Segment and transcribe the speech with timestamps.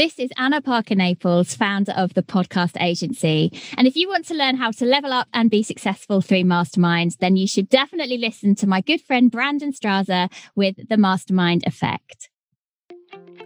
[0.00, 3.52] This is Anna Parker Naples, founder of the podcast agency.
[3.76, 7.18] And if you want to learn how to level up and be successful through masterminds,
[7.18, 12.30] then you should definitely listen to my good friend Brandon Straza with the Mastermind Effect.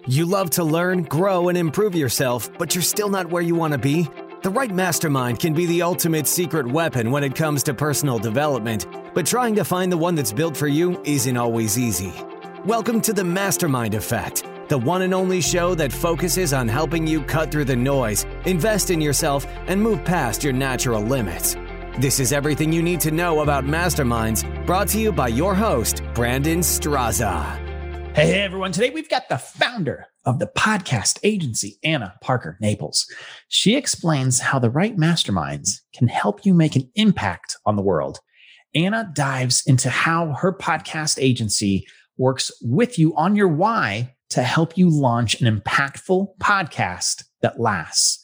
[0.06, 3.72] You love to learn, grow, and improve yourself, but you're still not where you want
[3.72, 4.08] to be?
[4.44, 8.86] The right mastermind can be the ultimate secret weapon when it comes to personal development,
[9.12, 12.12] but trying to find the one that's built for you isn't always easy.
[12.64, 14.44] Welcome to the Mastermind Effect,
[14.74, 18.90] the one and only show that focuses on helping you cut through the noise, invest
[18.90, 21.54] in yourself, and move past your natural limits.
[22.00, 26.02] This is everything you need to know about masterminds, brought to you by your host,
[26.12, 27.56] Brandon Straza.
[28.16, 28.72] Hey, everyone.
[28.72, 33.06] Today we've got the founder of the podcast agency, Anna Parker Naples.
[33.46, 38.18] She explains how the right masterminds can help you make an impact on the world.
[38.74, 44.76] Anna dives into how her podcast agency works with you on your why to help
[44.76, 48.20] you launch an impactful podcast that lasts.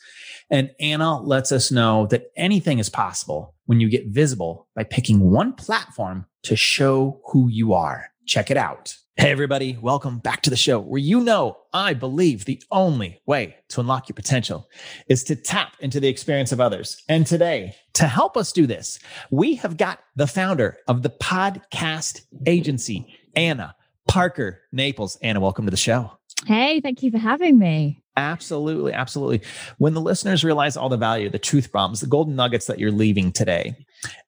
[0.50, 5.30] And Anna lets us know that anything is possible when you get visible by picking
[5.30, 8.06] one platform to show who you are.
[8.26, 8.96] Check it out.
[9.14, 13.54] Hey, everybody, welcome back to the show where you know I believe the only way
[13.68, 14.68] to unlock your potential
[15.08, 17.00] is to tap into the experience of others.
[17.08, 18.98] And today, to help us do this,
[19.30, 23.76] we have got the founder of the podcast agency, Anna
[24.10, 25.16] Parker Naples.
[25.22, 26.10] Anna, welcome to the show.
[26.46, 28.02] Hey, thank you for having me.
[28.16, 29.42] Absolutely, absolutely.
[29.78, 32.90] When the listeners realize all the value, the truth bombs, the golden nuggets that you're
[32.90, 33.76] leaving today,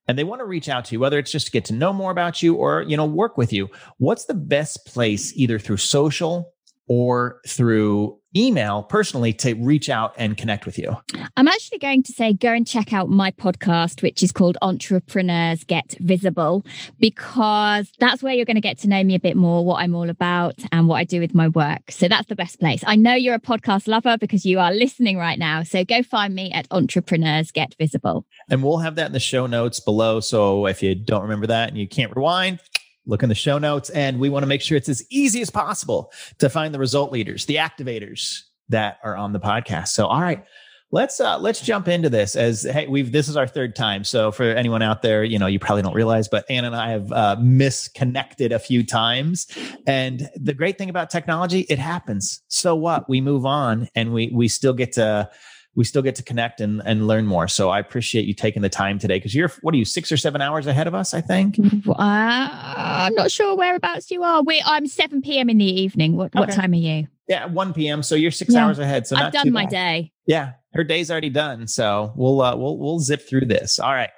[0.06, 1.92] and they want to reach out to you, whether it's just to get to know
[1.92, 5.78] more about you or you know work with you, what's the best place, either through
[5.78, 6.52] social
[6.86, 10.96] or through email personally to reach out and connect with you?
[11.36, 15.64] I'm actually going to say go and check out my podcast, which is called Entrepreneurs
[15.64, 16.64] Get Visible,
[16.98, 19.94] because that's where you're going to get to know me a bit more, what I'm
[19.94, 21.90] all about, and what I do with my work.
[21.90, 22.82] So that's the best place.
[22.86, 25.62] I know you're a podcast lover because you are listening right now.
[25.62, 28.24] So go find me at Entrepreneurs Get Visible.
[28.48, 30.20] And we'll have that in the show notes below.
[30.20, 32.60] So if you don't remember that and you can't rewind,
[33.06, 35.50] look in the show notes and we want to make sure it's as easy as
[35.50, 39.88] possible to find the result leaders the activators that are on the podcast.
[39.88, 40.44] So all right
[40.92, 44.04] let's uh let's jump into this as hey we've this is our third time.
[44.04, 46.90] So for anyone out there you know you probably don't realize but anna and i
[46.90, 49.46] have uh, misconnected a few times.
[49.86, 52.42] And the great thing about technology it happens.
[52.48, 53.08] So what?
[53.08, 55.30] We move on and we we still get to
[55.74, 57.48] we still get to connect and, and learn more.
[57.48, 60.16] So I appreciate you taking the time today because you're, what are you, six or
[60.16, 61.58] seven hours ahead of us, I think?
[61.88, 64.42] Uh, I'm not sure whereabouts you are.
[64.42, 65.48] We, I'm 7 p.m.
[65.48, 66.16] in the evening.
[66.16, 66.40] What, okay.
[66.40, 67.06] what time are you?
[67.28, 68.02] Yeah, 1 p.m.
[68.02, 68.64] So you're six yeah.
[68.64, 69.06] hours ahead.
[69.06, 70.12] So I've done my day.
[70.26, 70.52] Yeah.
[70.74, 71.68] Her day's already done.
[71.68, 73.78] So we'll, uh, we'll, we'll zip through this.
[73.78, 74.10] All right.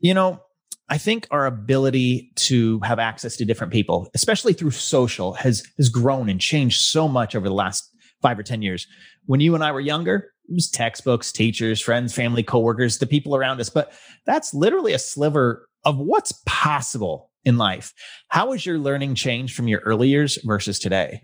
[0.00, 0.40] You know,
[0.88, 5.90] I think our ability to have access to different people, especially through social, has has
[5.90, 7.84] grown and changed so much over the last
[8.22, 8.86] five or ten years.
[9.26, 10.32] When you and I were younger,
[10.72, 13.70] textbooks, teachers, friends, family, coworkers, the people around us.
[13.70, 13.92] But
[14.26, 17.94] that's literally a sliver of what's possible in life.
[18.28, 21.22] How has your learning changed from your early years versus today?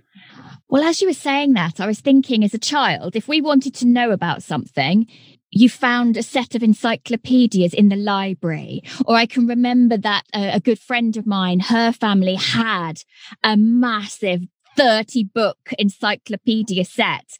[0.69, 3.75] Well, as you were saying that, I was thinking as a child, if we wanted
[3.75, 5.07] to know about something,
[5.51, 8.83] you found a set of encyclopedias in the library.
[9.07, 13.03] Or I can remember that a, a, good friend of mine, her family had
[13.45, 14.41] a massive
[14.77, 17.39] 30 book encyclopedia set.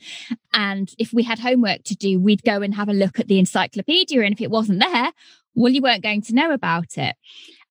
[0.53, 3.39] And if we had homework to do, we'd go and have a look at the
[3.39, 4.23] encyclopedia.
[4.23, 5.13] And if it wasn't there,
[5.55, 7.17] well, you weren't going to know about it.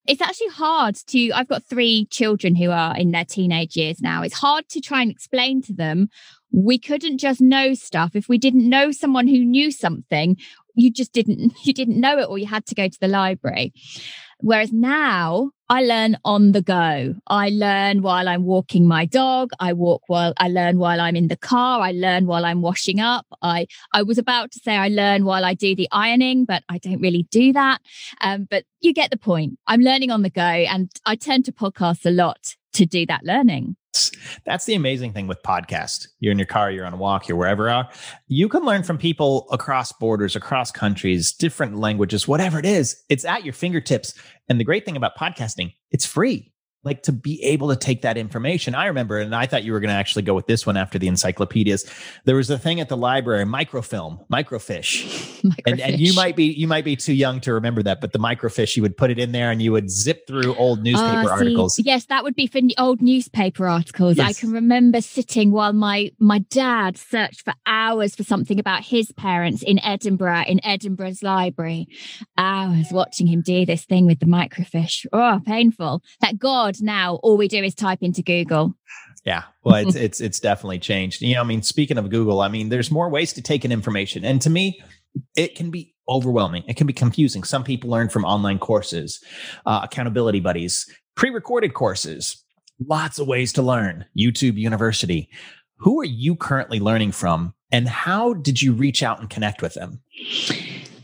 [0.06, 4.22] It's actually hard to, I've got three children who are in their teenage years now.
[4.22, 6.10] It's hard to try and explain to them
[6.54, 8.16] we couldn't just know stuff.
[8.16, 10.38] If we didn't know someone who knew something,
[10.76, 13.74] you just didn't, you didn't know it or you had to go to the library.
[14.40, 17.16] Whereas now I learn on the go.
[17.28, 19.52] I learn while I'm walking my dog.
[19.60, 21.80] I walk while I learn while I'm in the car.
[21.80, 23.26] I learn while I'm washing up.
[23.42, 26.78] I, I was about to say I learn while I do the ironing, but I
[26.78, 27.80] don't really do that.
[28.20, 29.60] Um, but you get the point.
[29.66, 33.24] I'm learning on the go and I turn to podcasts a lot to do that
[33.24, 33.78] learning.
[34.46, 36.08] That's the amazing thing with podcast.
[36.20, 37.90] You're in your car, you're on a walk, you're wherever you are.
[38.28, 42.96] You can learn from people across borders, across countries, different languages, whatever it is.
[43.10, 44.14] It's at your fingertips.
[44.50, 46.53] And the great thing about podcasting, it's free
[46.84, 48.76] like to be able to take that information.
[48.76, 51.00] I remember, and I thought you were going to actually go with this one after
[51.00, 51.86] the encyclopedias.
[52.26, 55.30] There was a thing at the library, microfilm, microfiche, microfiche.
[55.66, 58.20] And, and you might be you might be too young to remember that, but the
[58.20, 61.24] microfiche, you would put it in there and you would zip through old newspaper uh,
[61.24, 61.80] see, articles.
[61.80, 64.18] Yes, that would be for old newspaper articles.
[64.18, 64.30] Yes.
[64.30, 69.12] I can remember sitting while my my dad searched for hours for something about his
[69.12, 71.88] parents in Edinburgh in Edinburgh's library.
[72.38, 75.06] Hours watching him do this thing with the microfiche.
[75.14, 76.02] Oh, painful.
[76.22, 78.76] That God now all we do is type into Google.
[79.26, 79.44] Yeah.
[79.64, 81.22] Well, it's it's it's definitely changed.
[81.22, 83.72] You know, I mean, speaking of Google, I mean, there's more ways to take in
[83.72, 84.26] information.
[84.26, 84.82] And to me,
[85.36, 86.64] it can be overwhelming.
[86.68, 87.44] It can be confusing.
[87.44, 89.24] Some people learn from online courses,
[89.66, 90.86] uh, accountability buddies,
[91.16, 92.44] pre-recorded courses,
[92.86, 94.06] lots of ways to learn.
[94.18, 95.30] YouTube University.
[95.78, 99.74] Who are you currently learning from and how did you reach out and connect with
[99.74, 100.02] them?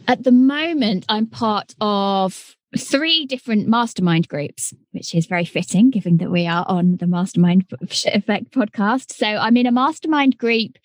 [0.08, 6.18] At the moment, I'm part of three different mastermind groups, which is very fitting given
[6.18, 9.12] that we are on the Mastermind Effect podcast.
[9.14, 10.78] So I'm in a mastermind group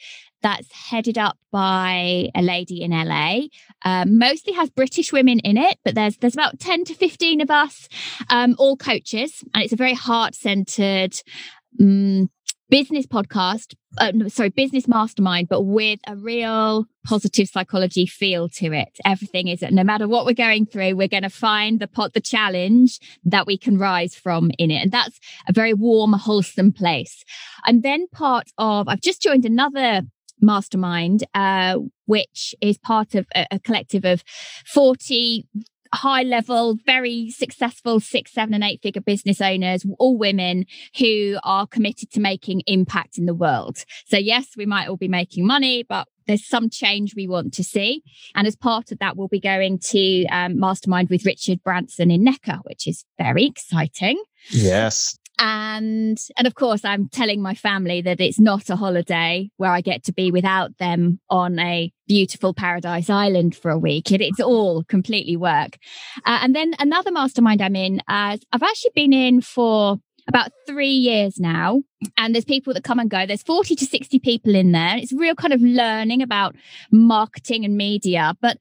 [0.43, 3.43] that's headed up by a lady in LA.
[3.85, 7.51] Um, mostly has British women in it, but there's there's about 10 to 15 of
[7.51, 7.89] us,
[8.29, 11.15] um, all coaches, and it's a very heart centered
[11.81, 12.31] um,
[12.71, 18.99] business podcast, uh, sorry, business mastermind, but with a real positive psychology feel to it.
[19.05, 22.15] Everything is that no matter what we're going through, we're going to find the pot,
[22.15, 24.83] the challenge that we can rise from in it.
[24.83, 27.25] And that's a very warm, wholesome place.
[27.65, 30.03] I'm then part of, I've just joined another
[30.41, 34.25] mastermind, uh, which is part of a, a collective of
[34.67, 35.47] 40
[35.95, 40.67] high level, very successful six, seven, and eight figure business owners, all women
[40.99, 43.85] who are committed to making impact in the world.
[44.07, 47.65] So, yes, we might all be making money, but there's some change we want to
[47.65, 48.03] see.
[48.35, 52.25] And as part of that, we'll be going to um, mastermind with Richard Branson in
[52.25, 54.23] Necker, which is very exciting.
[54.51, 59.71] Yes and and of course i'm telling my family that it's not a holiday where
[59.71, 64.13] i get to be without them on a beautiful paradise island for a week.
[64.13, 65.79] It, it's all completely work.
[66.27, 70.89] Uh, and then another mastermind i'm in uh, i've actually been in for about three
[70.89, 71.83] years now.
[72.17, 73.27] And there's people that come and go.
[73.27, 74.97] There's 40 to 60 people in there.
[74.97, 76.57] It's real kind of learning about
[76.91, 78.37] marketing and media.
[78.41, 78.59] But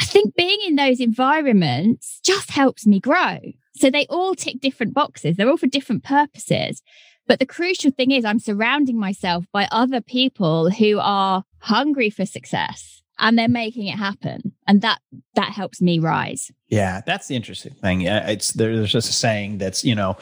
[0.00, 3.38] I think being in those environments just helps me grow.
[3.80, 5.36] So they all tick different boxes.
[5.36, 6.82] They're all for different purposes.
[7.26, 12.26] But the crucial thing is, I'm surrounding myself by other people who are hungry for
[12.26, 14.52] success and they're making it happen.
[14.66, 14.98] And that
[15.34, 16.50] that helps me rise.
[16.68, 18.02] Yeah, that's the interesting thing.
[18.02, 20.16] It's there's just a saying that's you know,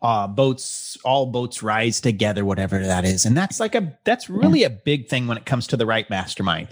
[0.00, 4.60] uh, boats all boats rise together, whatever that is, and that's like a that's really
[4.60, 4.68] yeah.
[4.68, 6.68] a big thing when it comes to the right mastermind.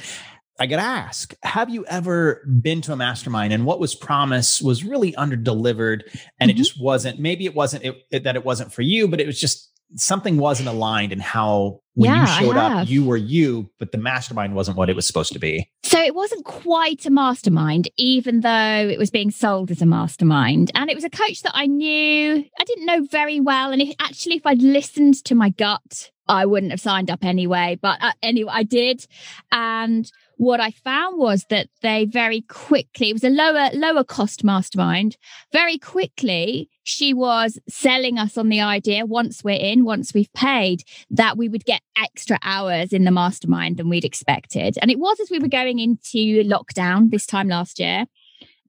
[0.62, 4.62] I got to ask, have you ever been to a mastermind and what was promised
[4.62, 6.04] was really under delivered
[6.38, 6.50] and mm-hmm.
[6.50, 9.26] it just wasn't, maybe it wasn't it, it, that it wasn't for you, but it
[9.26, 13.72] was just something wasn't aligned in how when yeah, you showed up, you were you,
[13.80, 15.68] but the mastermind wasn't what it was supposed to be.
[15.82, 20.70] So it wasn't quite a mastermind, even though it was being sold as a mastermind.
[20.76, 23.72] And it was a coach that I knew, I didn't know very well.
[23.72, 27.78] And if, actually, if I'd listened to my gut, I wouldn't have signed up anyway.
[27.82, 29.06] But uh, anyway, I did.
[29.50, 30.10] And
[30.42, 35.16] what I found was that they very quickly, it was a lower, lower cost mastermind.
[35.52, 40.82] Very quickly, she was selling us on the idea once we're in, once we've paid,
[41.10, 44.76] that we would get extra hours in the mastermind than we'd expected.
[44.82, 48.06] And it was as we were going into lockdown this time last year.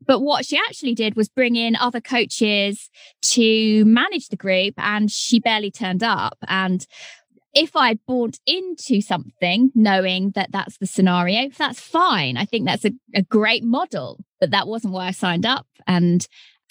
[0.05, 2.89] But what she actually did was bring in other coaches
[3.31, 6.37] to manage the group, and she barely turned up.
[6.47, 6.85] And
[7.53, 12.37] if I'd bought into something knowing that that's the scenario, that's fine.
[12.37, 15.67] I think that's a, a great model, but that wasn't why I signed up.
[15.87, 16.27] And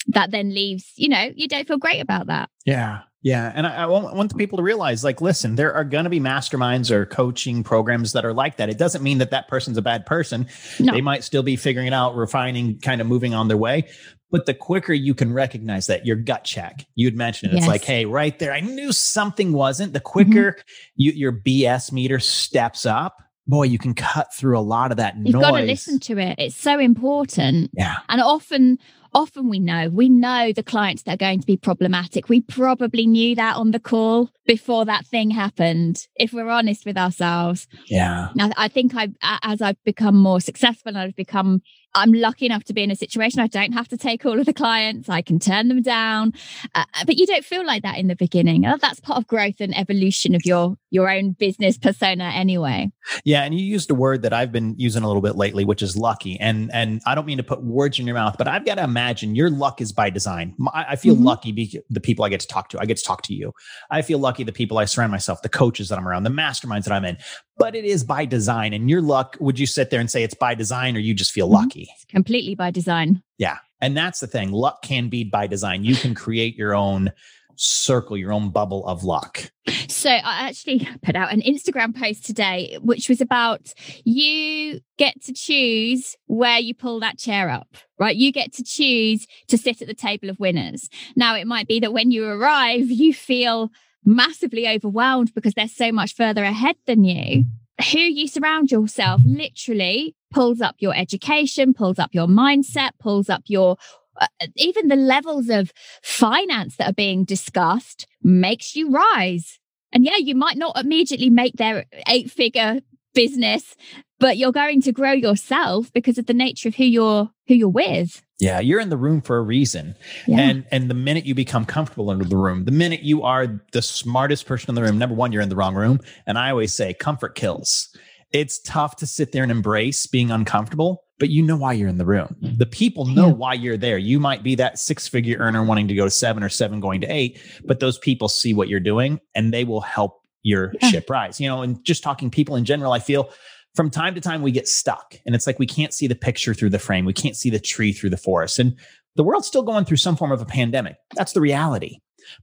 [0.07, 2.49] that then leaves, you know, you don't feel great about that.
[2.65, 3.01] Yeah.
[3.21, 3.53] Yeah.
[3.55, 6.09] And I, I want, want the people to realize like, listen, there are going to
[6.09, 8.67] be masterminds or coaching programs that are like that.
[8.67, 10.47] It doesn't mean that that person's a bad person.
[10.77, 10.91] No.
[10.91, 13.87] They might still be figuring it out, refining, kind of moving on their way.
[14.33, 17.55] But the quicker you can recognize that, your gut check, you'd mention it.
[17.55, 19.93] It's like, hey, right there, I knew something wasn't.
[19.93, 20.61] The quicker mm-hmm.
[20.95, 25.17] you, your BS meter steps up, boy, you can cut through a lot of that
[25.17, 25.27] noise.
[25.27, 25.41] You've noise.
[25.43, 26.35] got to listen to it.
[26.39, 27.69] It's so important.
[27.73, 27.97] Yeah.
[28.09, 28.79] And often,
[29.13, 32.27] often we know, we know the clients that are going to be problematic.
[32.27, 36.97] We probably knew that on the call before that thing happened, if we're honest with
[36.97, 37.67] ourselves.
[37.87, 38.29] Yeah.
[38.33, 39.09] Now, I think I,
[39.43, 41.61] as I've become more successful and I've become
[41.95, 44.45] I'm lucky enough to be in a situation I don't have to take all of
[44.45, 45.09] the clients.
[45.09, 46.33] I can turn them down.
[46.73, 48.65] Uh, but you don't feel like that in the beginning.
[48.65, 52.91] Uh, that's part of growth and evolution of your your own business persona anyway.
[53.25, 55.81] Yeah, and you used a word that I've been using a little bit lately, which
[55.81, 56.39] is lucky.
[56.39, 58.83] And and I don't mean to put words in your mouth, but I've got to
[58.83, 60.55] imagine your luck is by design.
[60.73, 61.25] I, I feel mm-hmm.
[61.25, 62.79] lucky because the people I get to talk to.
[62.79, 63.53] I get to talk to you.
[63.91, 66.85] I feel lucky the people I surround myself, the coaches that I'm around, the masterminds
[66.85, 67.17] that I'm in.
[67.57, 68.73] But it is by design.
[68.73, 71.31] And your luck, would you sit there and say it's by design or you just
[71.31, 71.55] feel mm-hmm.
[71.55, 71.89] lucky?
[71.93, 73.21] It's completely by design.
[73.37, 73.57] Yeah.
[73.79, 74.51] And that's the thing.
[74.51, 75.83] Luck can be by design.
[75.83, 77.11] You can create your own
[77.55, 79.51] circle, your own bubble of luck.
[79.87, 85.33] So I actually put out an Instagram post today, which was about you get to
[85.33, 87.67] choose where you pull that chair up,
[87.99, 88.15] right?
[88.15, 90.89] You get to choose to sit at the table of winners.
[91.15, 93.69] Now, it might be that when you arrive, you feel
[94.05, 97.45] massively overwhelmed because they're so much further ahead than you.
[97.91, 103.43] Who you surround yourself literally pulls up your education, pulls up your mindset, pulls up
[103.47, 103.77] your
[104.19, 105.71] uh, even the levels of
[106.03, 109.59] finance that are being discussed makes you rise.
[109.91, 112.79] And yeah, you might not immediately make their eight figure
[113.13, 113.75] business,
[114.19, 117.69] but you're going to grow yourself because of the nature of who you're who you're
[117.69, 118.21] with.
[118.43, 119.95] Yeah, you're in the room for a reason.
[120.27, 120.39] Yeah.
[120.39, 123.81] And and the minute you become comfortable in the room, the minute you are the
[123.81, 125.99] smartest person in the room, number one, you're in the wrong room.
[126.27, 127.95] And I always say comfort kills.
[128.31, 131.99] It's tough to sit there and embrace being uncomfortable, but you know why you're in
[131.99, 132.35] the room.
[132.41, 133.33] The people know yeah.
[133.33, 133.99] why you're there.
[133.99, 136.99] You might be that six figure earner wanting to go to seven or seven going
[137.01, 140.89] to eight, but those people see what you're doing and they will help your yeah.
[140.89, 141.39] ship rise.
[141.39, 143.29] You know, and just talking people in general, I feel
[143.75, 146.53] from time to time we get stuck and it's like we can't see the picture
[146.53, 147.05] through the frame.
[147.05, 148.59] We can't see the tree through the forest.
[148.59, 148.77] And
[149.15, 150.95] the world's still going through some form of a pandemic.
[151.15, 151.99] That's the reality.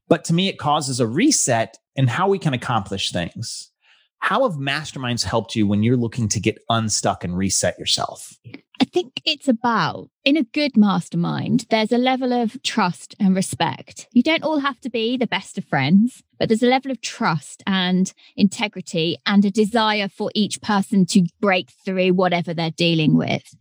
[0.08, 3.70] But to me, it causes a reset in how we can accomplish things.
[4.18, 8.36] How have masterminds helped you when you're looking to get unstuck and reset yourself?
[8.80, 14.08] I think it's about in a good mastermind, there's a level of trust and respect.
[14.12, 17.00] You don't all have to be the best of friends, but there's a level of
[17.02, 23.14] trust and integrity and a desire for each person to break through whatever they're dealing
[23.16, 23.54] with.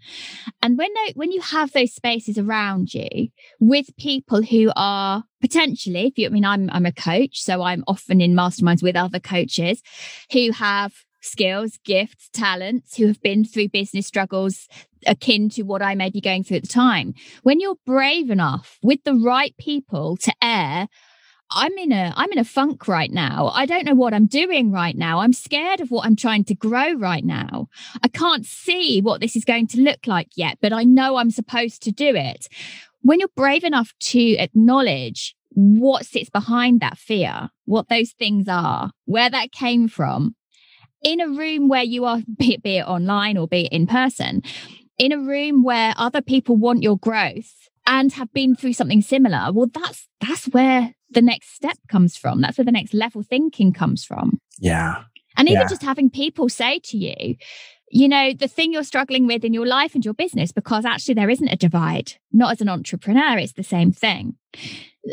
[0.63, 3.27] And when they, when you have those spaces around you
[3.59, 7.83] with people who are potentially, if you, I mean, I'm, I'm a coach, so I'm
[7.85, 9.81] often in masterminds with other coaches
[10.31, 14.69] who have skills, gifts, talents who have been through business struggles
[15.05, 17.13] akin to what I may be going through at the time.
[17.43, 20.87] When you're brave enough with the right people to air,
[21.51, 23.51] I'm in a I'm in a funk right now.
[23.53, 25.19] I don't know what I'm doing right now.
[25.19, 27.69] I'm scared of what I'm trying to grow right now.
[28.03, 31.31] I can't see what this is going to look like yet, but I know I'm
[31.31, 32.47] supposed to do it.
[33.01, 38.91] When you're brave enough to acknowledge what sits behind that fear, what those things are,
[39.05, 40.35] where that came from,
[41.01, 43.87] in a room where you are, be it, be it online or be it in
[43.87, 44.43] person,
[44.97, 49.51] in a room where other people want your growth and have been through something similar,
[49.51, 52.39] well, that's that's where the next step comes from.
[52.39, 54.39] That's where the next level thinking comes from.
[54.59, 55.03] Yeah.
[55.35, 55.67] And even yeah.
[55.67, 57.35] just having people say to you,
[57.91, 61.15] you know, the thing you're struggling with in your life and your business, because actually
[61.15, 62.13] there isn't a divide.
[62.31, 64.35] Not as an entrepreneur, it's the same thing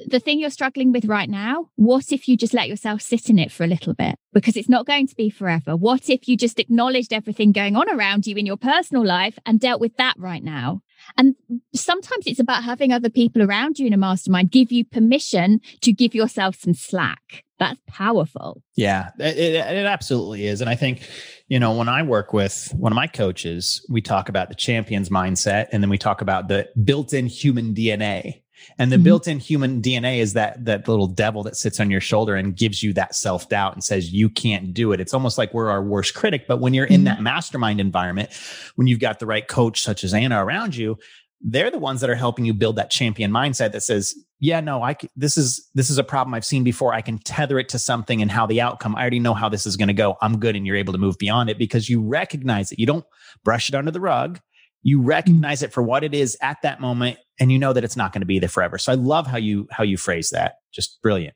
[0.07, 3.39] the thing you're struggling with right now, what if you just let yourself sit in
[3.39, 4.17] it for a little bit?
[4.33, 5.77] Because it's not going to be forever.
[5.77, 9.61] What if you just acknowledged everything going on around you in your personal life and
[9.61, 10.83] dealt with that right now?
[11.17, 11.35] And
[11.75, 15.93] sometimes it's about having other people around you in a mastermind give you permission to
[15.93, 17.45] give yourself some slack.
[17.59, 18.63] That's powerful.
[18.77, 20.61] Yeah, it, it, it absolutely is.
[20.61, 21.09] And I think,
[21.49, 25.09] you know, when I work with one of my coaches, we talk about the champion's
[25.09, 28.43] mindset and then we talk about the built in human DNA
[28.79, 29.05] and the mm-hmm.
[29.05, 32.83] built-in human DNA is that that little devil that sits on your shoulder and gives
[32.83, 35.01] you that self-doubt and says you can't do it.
[35.01, 37.05] It's almost like we're our worst critic, but when you're in mm-hmm.
[37.05, 38.31] that mastermind environment,
[38.77, 40.99] when you've got the right coach such as Anna around you,
[41.41, 44.83] they're the ones that are helping you build that champion mindset that says, "Yeah, no,
[44.83, 46.95] I this is this is a problem I've seen before.
[46.95, 48.97] I can tether it to something and how the outcome.
[48.97, 50.17] I already know how this is going to go.
[50.23, 52.79] I'm good." And you're able to move beyond it because you recognize it.
[52.79, 53.05] You don't
[53.45, 54.41] brush it under the rug
[54.87, 55.07] you mm.
[55.07, 58.13] recognize it for what it is at that moment and you know that it's not
[58.13, 58.79] going to be there forever.
[58.79, 60.55] So i love how you how you phrase that.
[60.73, 61.35] Just brilliant.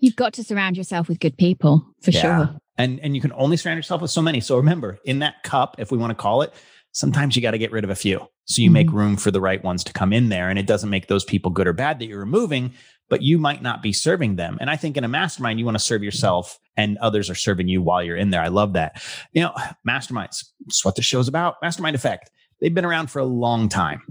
[0.00, 2.20] You've got to surround yourself with good people for yeah.
[2.20, 2.56] sure.
[2.78, 4.40] And and you can only surround yourself with so many.
[4.40, 6.54] So remember in that cup if we want to call it
[6.92, 8.26] sometimes you got to get rid of a few.
[8.46, 8.72] So you mm-hmm.
[8.72, 11.26] make room for the right ones to come in there and it doesn't make those
[11.26, 12.72] people good or bad that you're removing
[13.08, 14.56] but you might not be serving them.
[14.60, 17.68] And i think in a mastermind you want to serve yourself and others are serving
[17.68, 18.40] you while you're in there.
[18.40, 19.02] I love that.
[19.32, 19.54] You know
[19.86, 21.56] masterminds it's what the show's about.
[21.62, 24.02] Mastermind effect they've been around for a long time.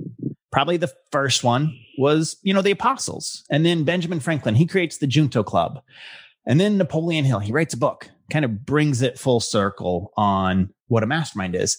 [0.52, 3.44] Probably the first one was, you know, the apostles.
[3.50, 5.82] And then Benjamin Franklin, he creates the Junto Club.
[6.46, 10.70] And then Napoleon Hill, he writes a book, kind of brings it full circle on
[10.88, 11.78] what a mastermind is.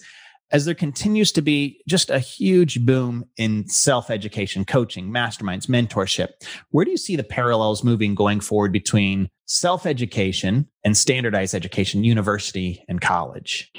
[0.52, 6.28] As there continues to be just a huge boom in self education, coaching, masterminds, mentorship,
[6.70, 12.04] where do you see the parallels moving going forward between self education and standardized education,
[12.04, 13.72] university and college?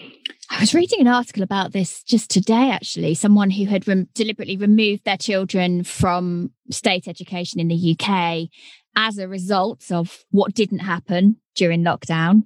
[0.50, 3.16] I was reading an article about this just today, actually.
[3.16, 8.50] Someone who had rem- deliberately removed their children from state education in the UK
[8.96, 12.44] as a result of what didn't happen during lockdown.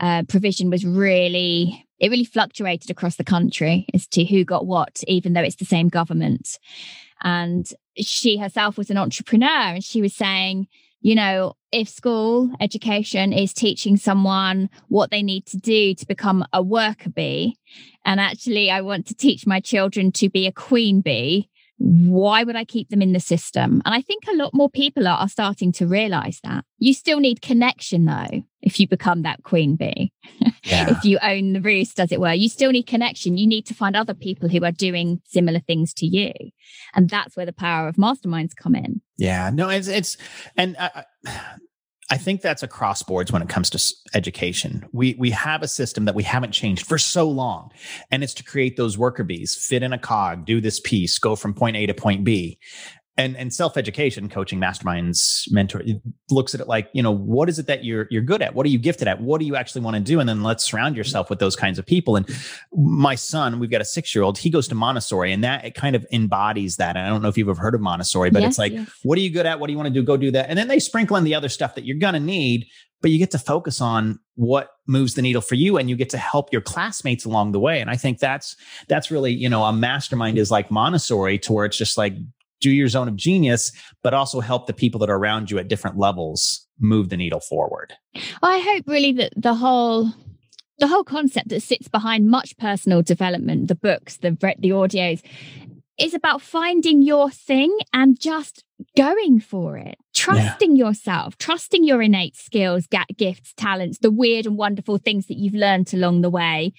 [0.00, 5.02] Uh, provision was really, it really fluctuated across the country as to who got what,
[5.06, 6.58] even though it's the same government.
[7.22, 10.68] And she herself was an entrepreneur and she was saying,
[11.02, 16.44] you know, if school education is teaching someone what they need to do to become
[16.52, 17.58] a worker bee,
[18.04, 22.54] and actually I want to teach my children to be a queen bee, why would
[22.54, 23.82] I keep them in the system?
[23.84, 26.64] And I think a lot more people are, are starting to realize that.
[26.78, 30.12] You still need connection though, if you become that queen bee.
[30.64, 30.90] Yeah.
[30.90, 33.36] if you own the roost, as it were, you still need connection.
[33.36, 36.32] You need to find other people who are doing similar things to you.
[36.94, 39.02] And that's where the power of masterminds come in.
[39.22, 40.16] Yeah, no, it's, it's,
[40.56, 41.04] and I,
[42.10, 44.84] I think that's across boards when it comes to education.
[44.92, 47.70] We we have a system that we haven't changed for so long,
[48.10, 51.36] and it's to create those worker bees, fit in a cog, do this piece, go
[51.36, 52.58] from point A to point B
[53.16, 55.82] and and self education coaching masterminds mentor
[56.30, 58.54] looks at it like you know what is it that you're you're good at?
[58.54, 59.20] What are you gifted at?
[59.20, 60.18] What do you actually want to do?
[60.18, 62.16] And then let's surround yourself with those kinds of people.
[62.16, 62.26] And
[62.72, 65.74] my son we've got a six year old he goes to montessori and that it
[65.74, 66.96] kind of embodies that.
[66.96, 68.90] And i don't know if you've ever heard of montessori but yes, it's like yes.
[69.02, 69.60] what are you good at?
[69.60, 70.02] What do you want to do?
[70.02, 70.48] Go do that.
[70.48, 72.66] And then they sprinkle in the other stuff that you're going to need
[73.02, 76.08] but you get to focus on what moves the needle for you and you get
[76.10, 77.80] to help your classmates along the way.
[77.80, 78.56] And i think that's
[78.88, 82.14] that's really you know a mastermind is like montessori to where it's just like
[82.62, 85.68] do your zone of genius, but also help the people that are around you at
[85.68, 87.92] different levels move the needle forward.
[88.14, 90.10] Well, I hope really that the whole
[90.78, 95.22] the whole concept that sits behind much personal development, the books, the the audios,
[95.98, 98.64] is about finding your thing and just
[98.96, 100.86] going for it, trusting yeah.
[100.86, 105.92] yourself, trusting your innate skills, gifts, talents, the weird and wonderful things that you've learned
[105.92, 106.72] along the way,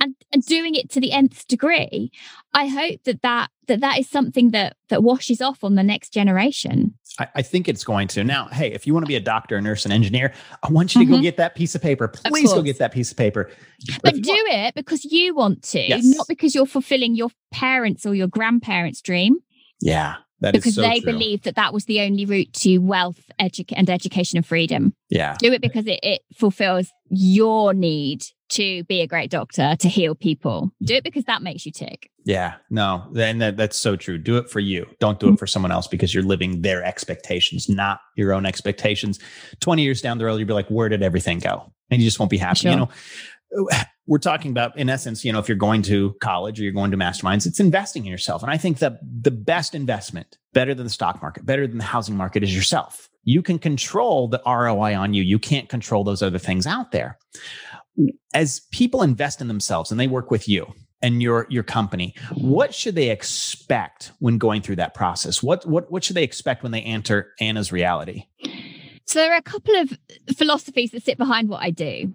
[0.00, 2.10] and, and doing it to the nth degree
[2.52, 6.12] i hope that that that that is something that that washes off on the next
[6.12, 9.20] generation I, I think it's going to now hey if you want to be a
[9.20, 11.16] doctor a nurse an engineer i want you to mm-hmm.
[11.16, 13.50] go get that piece of paper please of go get that piece of paper
[14.02, 16.04] but, but do want- it because you want to yes.
[16.04, 19.38] not because you're fulfilling your parents or your grandparents dream
[19.80, 20.16] yeah
[20.52, 21.12] because so they true.
[21.12, 24.94] believe that that was the only route to wealth edu- and education and freedom.
[25.10, 25.36] Yeah.
[25.38, 30.14] Do it because it, it fulfills your need to be a great doctor, to heal
[30.14, 30.70] people.
[30.82, 32.10] Do it because that makes you tick.
[32.24, 34.16] Yeah, no, and that, that's so true.
[34.16, 34.86] Do it for you.
[34.98, 35.36] Don't do it mm-hmm.
[35.36, 39.18] for someone else because you're living their expectations, not your own expectations.
[39.60, 41.70] 20 years down the road, you'll be like, where did everything go?
[41.90, 42.60] And you just won't be happy.
[42.60, 42.72] Sure.
[42.72, 42.88] You know,
[44.06, 46.90] we're talking about in essence you know if you're going to college or you're going
[46.90, 50.84] to masterminds it's investing in yourself and i think that the best investment better than
[50.84, 54.94] the stock market better than the housing market is yourself you can control the roi
[54.94, 57.18] on you you can't control those other things out there
[58.32, 62.74] as people invest in themselves and they work with you and your your company what
[62.74, 65.42] should they expect when going through that process?
[65.42, 68.24] What what what should they expect when they enter anna's reality?
[69.06, 69.98] So there are a couple of
[70.36, 72.12] philosophies that sit behind what i do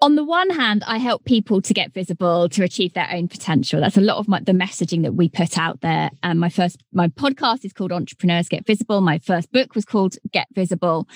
[0.00, 3.80] on the one hand, I help people to get visible, to achieve their own potential.
[3.80, 6.10] That's a lot of my, the messaging that we put out there.
[6.22, 9.00] And my first, my podcast is called Entrepreneurs Get Visible.
[9.00, 11.08] My first book was called Get Visible.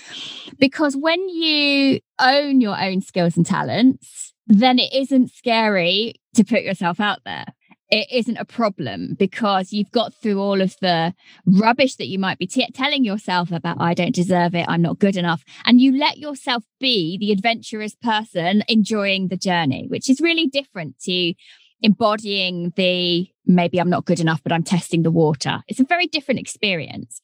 [0.58, 6.62] Because when you own your own skills and talents, then it isn't scary to put
[6.62, 7.46] yourself out there
[7.92, 12.38] it isn't a problem because you've got through all of the rubbish that you might
[12.38, 14.66] be t- telling yourself about i don't deserve it.
[14.66, 15.44] I'm not good enough.
[15.66, 20.98] And you let yourself be the adventurous person enjoying the journey which is really different
[21.00, 21.34] to
[21.82, 25.62] embodying the maybe i'm not good enough but i'm testing the water.
[25.68, 27.20] It's a very different experience.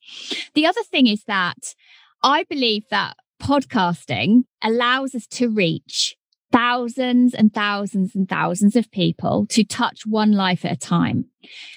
[0.54, 1.74] The other thing is that
[2.22, 6.17] i believe that podcasting allows us to reach
[6.50, 11.26] thousands and thousands and thousands of people to touch one life at a time.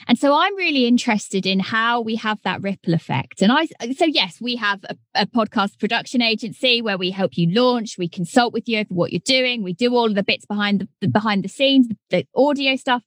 [0.08, 3.42] And so I'm really interested in how we have that ripple effect.
[3.42, 7.48] And I, so yes, we have a, a, podcast production agency where we help you
[7.52, 10.82] launch, we consult with you over what you're doing, we do all the bits behind
[10.82, 13.04] the, the behind the scenes, the, the audio stuff.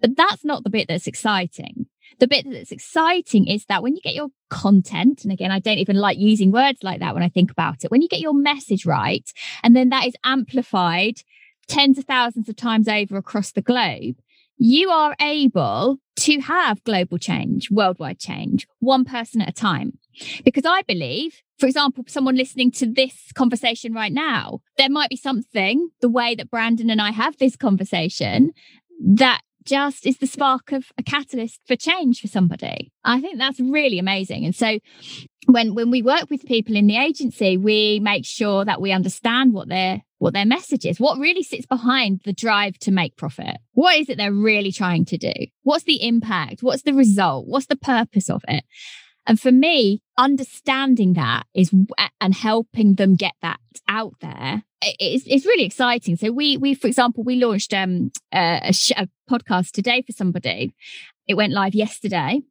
[0.00, 1.86] But that's not the bit that's exciting.
[2.18, 5.78] The bit that's exciting is that when you get your content, and again, I don't
[5.78, 8.34] even like using words like that when I think about it, when you get your
[8.34, 9.28] message right,
[9.62, 11.22] and then that is amplified
[11.68, 14.16] tens of thousands of times over across the globe,
[14.58, 19.98] you are able to have global change, worldwide change, one person at a time.
[20.44, 25.16] Because I believe, for example, someone listening to this conversation right now, there might be
[25.16, 28.52] something, the way that Brandon and I have this conversation,
[29.04, 32.92] that just is the spark of a catalyst for change for somebody.
[33.04, 34.44] I think that's really amazing.
[34.44, 34.78] And so
[35.46, 39.52] when when we work with people in the agency, we make sure that we understand
[39.52, 43.56] what their what their message is, what really sits behind the drive to make profit.
[43.72, 45.32] What is it they're really trying to do?
[45.64, 46.62] What's the impact?
[46.62, 47.46] What's the result?
[47.48, 48.64] What's the purpose of it?
[49.26, 51.70] And for me, understanding that is
[52.20, 54.64] and helping them get that out there
[54.98, 56.16] is, is really exciting.
[56.16, 60.74] So we, we, for example, we launched um, a, sh- a podcast today for somebody.
[61.28, 62.42] It went live yesterday.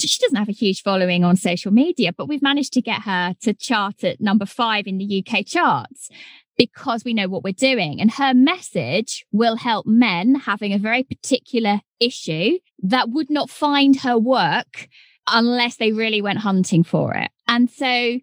[0.00, 3.34] She doesn't have a huge following on social media, but we've managed to get her
[3.42, 6.10] to chart at number five in the UK charts
[6.56, 8.00] because we know what we're doing.
[8.00, 14.00] And her message will help men having a very particular issue that would not find
[14.00, 14.88] her work
[15.28, 17.30] unless they really went hunting for it.
[17.48, 18.18] And so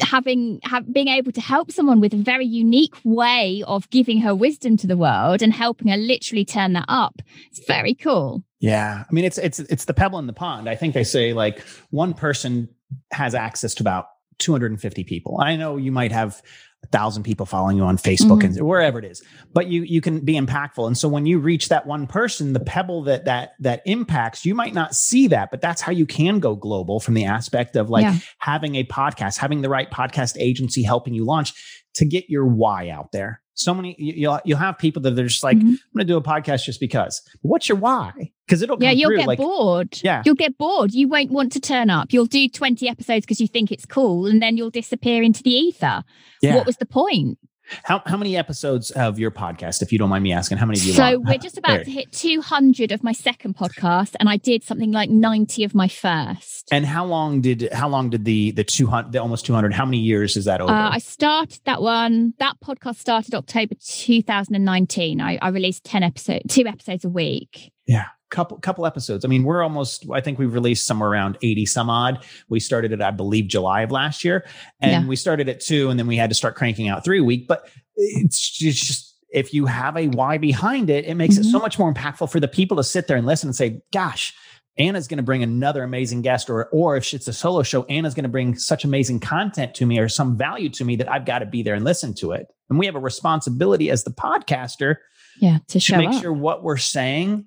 [0.00, 4.34] having have, being able to help someone with a very unique way of giving her
[4.34, 8.42] wisdom to the world and helping her literally turn that up it's very cool.
[8.58, 9.04] Yeah.
[9.08, 10.68] I mean it's it's it's the pebble in the pond.
[10.68, 12.68] I think they say like one person
[13.12, 14.06] has access to about
[14.38, 15.38] 250 people.
[15.40, 16.42] I know you might have
[16.86, 18.58] a thousand people following you on Facebook mm-hmm.
[18.58, 19.22] and wherever it is.
[19.52, 20.86] But you you can be impactful.
[20.86, 24.54] And so when you reach that one person, the pebble that that that impacts, you
[24.54, 27.90] might not see that, but that's how you can go global from the aspect of
[27.90, 28.16] like yeah.
[28.38, 31.52] having a podcast, having the right podcast agency helping you launch
[31.94, 35.42] to get your why out there so many you'll you'll have people that they're just
[35.42, 35.68] like mm-hmm.
[35.68, 37.22] i'm gonna do a podcast just because.
[37.42, 38.32] What's your why?
[38.46, 39.98] Because it'll yeah you'll through, get like, bored.
[40.02, 40.22] yeah.
[40.24, 40.92] You'll get bored.
[40.92, 42.12] You won't want to turn up.
[42.12, 45.50] You'll do 20 episodes because you think it's cool and then you'll disappear into the
[45.50, 46.04] ether.
[46.42, 46.54] Yeah.
[46.54, 47.38] what was the point
[47.82, 50.78] how how many episodes of your podcast, if you don't mind me asking, how many
[50.78, 50.92] do you?
[50.92, 54.92] So we're just about to hit 200 of my second podcast, and I did something
[54.92, 56.68] like 90 of my first.
[56.70, 59.72] And how long did how long did the the 200 the almost 200?
[59.72, 60.72] How many years is that over?
[60.72, 62.34] Uh, I started that one.
[62.38, 65.20] That podcast started October 2019.
[65.20, 67.72] I, I released 10 episodes, two episodes a week.
[67.86, 69.24] Yeah couple couple episodes.
[69.24, 72.24] I mean, we're almost I think we've released somewhere around 80 some odd.
[72.48, 74.46] We started it I believe July of last year
[74.80, 75.08] and yeah.
[75.08, 77.46] we started at 2 and then we had to start cranking out 3 a week,
[77.46, 81.42] but it's just if you have a why behind it, it makes mm-hmm.
[81.42, 81.64] it so mm-hmm.
[81.64, 84.32] much more impactful for the people to sit there and listen and say, "Gosh,
[84.78, 88.14] Anna's going to bring another amazing guest, or or if it's a solo show, Anna's
[88.14, 91.24] going to bring such amazing content to me or some value to me that I've
[91.24, 94.10] got to be there and listen to it." And we have a responsibility as the
[94.10, 94.96] podcaster,
[95.40, 96.22] yeah, to, to make up.
[96.22, 97.46] sure what we're saying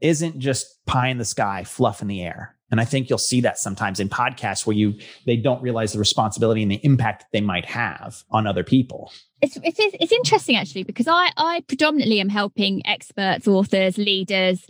[0.00, 2.54] isn't just pie in the sky, fluff in the air.
[2.70, 5.98] And I think you'll see that sometimes in podcasts where you they don't realize the
[5.98, 9.10] responsibility and the impact that they might have on other people.
[9.40, 14.66] It's it's, it's interesting actually because I I predominantly am helping experts, authors, leaders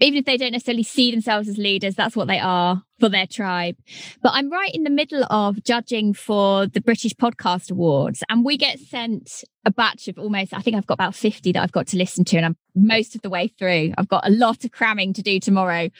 [0.00, 3.26] even if they don't necessarily see themselves as leaders, that's what they are for their
[3.26, 3.76] tribe.
[4.22, 8.56] But I'm right in the middle of judging for the British Podcast Awards, and we
[8.56, 11.86] get sent a batch of almost, I think I've got about 50 that I've got
[11.88, 13.92] to listen to, and I'm most of the way through.
[13.98, 15.90] I've got a lot of cramming to do tomorrow.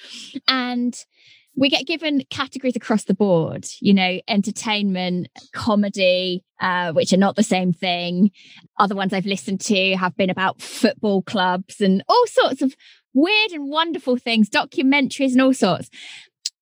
[0.47, 0.97] And
[1.59, 7.35] we get given categories across the board, you know, entertainment, comedy, uh, which are not
[7.35, 8.31] the same thing.
[8.79, 12.77] Other ones I've listened to have been about football clubs and all sorts of
[13.21, 15.91] weird and wonderful things, documentaries and all sorts.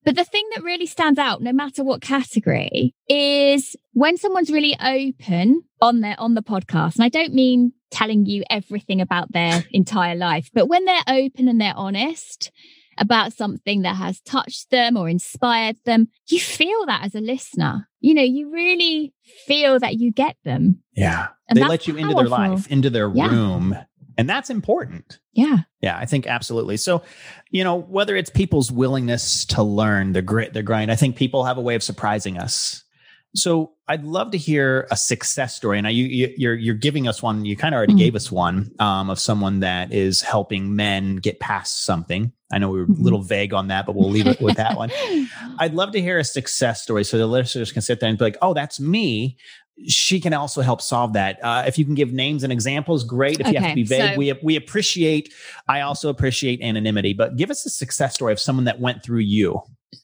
[0.05, 4.77] But the thing that really stands out, no matter what category, is when someone's really
[4.81, 6.95] open on their on the podcast.
[6.95, 11.49] And I don't mean telling you everything about their entire life, but when they're open
[11.49, 12.53] and they're honest
[12.99, 17.89] about something that has touched them or inspired them, you feel that as a listener.
[18.01, 19.13] You know, you really
[19.47, 20.83] feel that you get them.
[20.95, 21.29] Yeah.
[21.49, 22.11] And they let you powerful.
[22.11, 23.29] into their life, into their yeah.
[23.29, 23.77] room
[24.19, 25.19] and that's important.
[25.33, 25.59] Yeah.
[25.81, 26.77] Yeah, I think absolutely.
[26.77, 27.03] So,
[27.51, 31.45] you know, whether it's people's willingness to learn, the grit, the grind, I think people
[31.45, 32.83] have a way of surprising us.
[33.35, 35.79] So, I'd love to hear a success story.
[35.79, 37.45] And you, you, you're you're giving us one.
[37.45, 37.99] You kind of already mm-hmm.
[37.99, 42.33] gave us one um, of someone that is helping men get past something.
[42.51, 43.29] I know we were a little mm-hmm.
[43.29, 44.91] vague on that, but we'll leave it with that one.
[45.59, 48.25] I'd love to hear a success story so the listeners can sit there and be
[48.25, 49.37] like, "Oh, that's me."
[49.87, 51.39] She can also help solve that.
[51.43, 53.41] Uh, if you can give names and examples, great.
[53.41, 55.33] If okay, you have to be vague, so, we we appreciate.
[55.69, 59.21] I also appreciate anonymity, but give us a success story of someone that went through
[59.21, 59.63] you.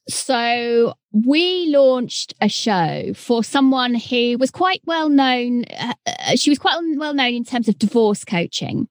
[0.08, 5.64] So we launched a show for someone who was quite well known.
[5.78, 8.88] Uh, uh she was quite well known in terms of divorce coaching,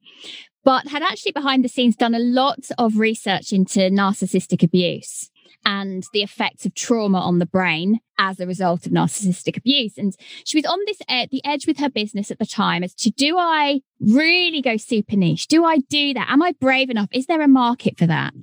[0.64, 5.31] but had actually behind the scenes done a lot of research into narcissistic abuse
[5.66, 9.98] and the effects of trauma on the brain as a result of narcissistic abuse.
[9.98, 12.94] And she was on this ed- the edge with her business at the time as
[12.96, 15.48] to do I really go super niche?
[15.48, 16.30] Do I do that?
[16.30, 17.10] Am I brave enough?
[17.12, 18.34] Is there a market for that?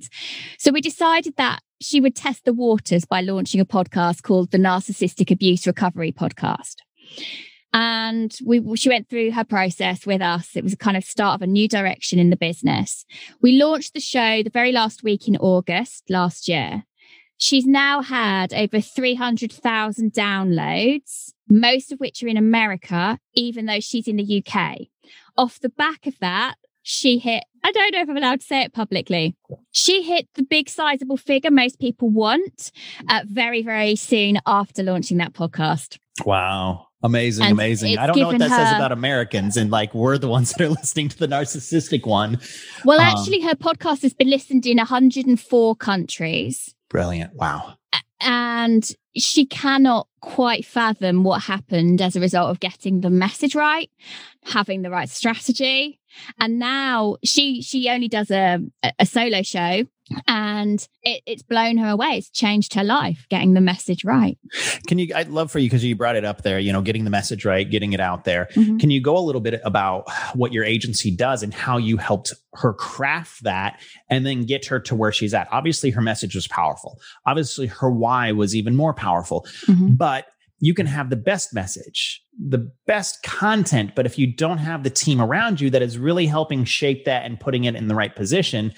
[0.57, 4.57] So we decided that she would test the waters by launching a podcast called the
[4.57, 6.75] Narcissistic Abuse Recovery Podcast.
[7.71, 10.55] And we, she went through her process with us.
[10.55, 13.05] It was a kind of start of a new direction in the business.
[13.41, 16.83] We launched the show the very last week in August last year.
[17.41, 24.09] She's now had over 300,000 downloads, most of which are in America, even though she's
[24.09, 24.87] in the UK.
[25.37, 28.63] Off the back of that, she hit, I don't know if I'm allowed to say
[28.63, 29.37] it publicly.
[29.71, 32.73] She hit the big sizable figure most people want
[33.07, 35.97] uh, very, very soon after launching that podcast.
[36.25, 36.87] Wow.
[37.01, 37.97] Amazing, and amazing.
[37.97, 40.61] I don't know what that her, says about Americans and like we're the ones that
[40.61, 42.41] are listening to the narcissistic one.
[42.83, 46.75] Well, um, actually, her podcast has been listened in 104 countries.
[46.89, 47.35] Brilliant.
[47.35, 47.75] Wow.
[48.21, 53.89] And she cannot quite fathom what happened as a result of getting the message right,
[54.43, 55.98] having the right strategy,
[56.39, 58.59] And now she she only does a
[58.97, 59.83] a solo show
[60.27, 62.17] and it, it's blown her away.
[62.17, 64.37] It's changed her life, getting the message right.
[64.87, 65.13] Can you?
[65.15, 66.59] I'd love for you because you brought it up there.
[66.59, 68.47] You know, getting the message right, getting it out there.
[68.55, 68.77] Mm-hmm.
[68.77, 72.33] Can you go a little bit about what your agency does and how you helped
[72.55, 75.47] her craft that, and then get her to where she's at?
[75.51, 76.99] Obviously, her message was powerful.
[77.25, 79.45] Obviously, her why was even more powerful.
[79.67, 79.93] Mm-hmm.
[79.93, 80.25] But
[80.59, 84.89] you can have the best message, the best content, but if you don't have the
[84.89, 88.15] team around you that is really helping shape that and putting it in the right
[88.15, 88.73] position,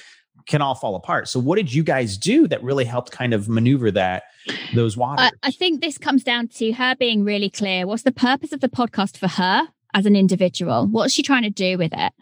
[0.48, 1.28] can all fall apart.
[1.28, 4.24] So what did you guys do that really helped kind of maneuver that
[4.74, 5.32] those waters?
[5.44, 7.86] I, I think this comes down to her being really clear.
[7.86, 10.88] What's the purpose of the podcast for her as an individual?
[10.88, 12.14] What's she trying to do with it?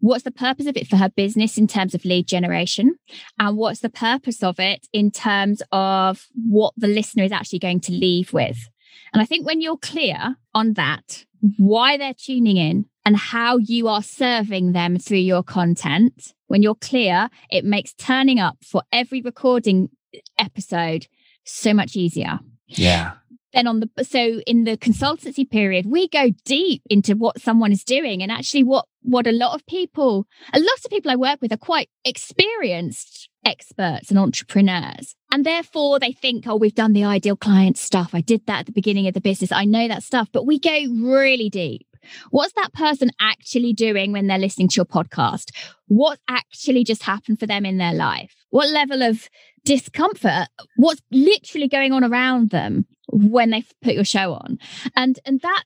[0.00, 2.96] What's the purpose of it for her business in terms of lead generation?
[3.38, 7.80] And what's the purpose of it in terms of what the listener is actually going
[7.80, 8.68] to leave with?
[9.14, 11.64] And I think when you're clear on that, mm-hmm.
[11.64, 16.74] why they're tuning in and how you are serving them through your content, when you're
[16.74, 19.88] clear, it makes turning up for every recording
[20.38, 21.06] episode
[21.44, 22.40] so much easier.
[22.66, 23.12] Yeah.
[23.54, 27.84] Then on the so in the consultancy period, we go deep into what someone is
[27.84, 31.40] doing and actually what what a lot of people, a lot of people I work
[31.40, 35.14] with are quite experienced experts and entrepreneurs.
[35.30, 38.10] And therefore they think, oh, we've done the ideal client stuff.
[38.14, 39.52] I did that at the beginning of the business.
[39.52, 41.86] I know that stuff, but we go really deep.
[42.30, 45.50] What's that person actually doing when they're listening to your podcast?
[45.86, 48.34] What actually just happened for them in their life?
[48.50, 49.28] What level of
[49.64, 50.48] discomfort?
[50.76, 54.58] What's literally going on around them when they put your show on?
[54.94, 55.64] And and that